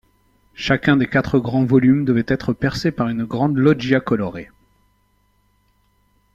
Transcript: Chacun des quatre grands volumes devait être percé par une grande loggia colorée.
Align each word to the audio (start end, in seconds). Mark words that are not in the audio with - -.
Chacun 0.55 0.97
des 0.97 1.05
quatre 1.05 1.37
grands 1.37 1.63
volumes 1.63 2.05
devait 2.05 2.25
être 2.27 2.53
percé 2.53 2.91
par 2.91 3.07
une 3.09 3.23
grande 3.23 3.57
loggia 3.59 3.99
colorée. 3.99 4.49